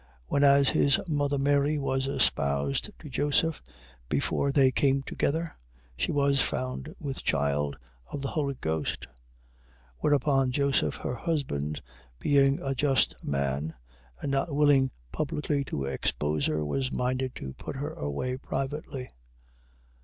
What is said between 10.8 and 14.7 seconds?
her husband, being a just man, and not